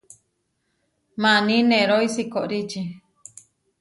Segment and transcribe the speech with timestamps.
[1.21, 2.81] Maní nerói sikoríči.